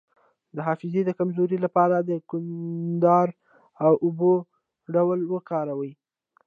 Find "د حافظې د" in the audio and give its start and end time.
0.55-1.09